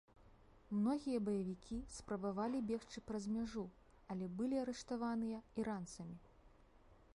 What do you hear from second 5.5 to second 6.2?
іранцамі.